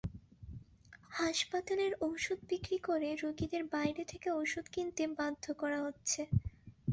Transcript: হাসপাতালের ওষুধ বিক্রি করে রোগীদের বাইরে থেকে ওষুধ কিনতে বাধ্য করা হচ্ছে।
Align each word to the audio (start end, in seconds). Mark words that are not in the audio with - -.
হাসপাতালের 1.11 1.93
ওষুধ 2.07 2.39
বিক্রি 2.49 2.77
করে 2.87 3.09
রোগীদের 3.23 3.63
বাইরে 3.73 4.03
থেকে 4.11 4.27
ওষুধ 4.41 4.65
কিনতে 4.73 5.03
বাধ্য 5.17 5.45
করা 5.61 5.79
হচ্ছে। 5.85 6.21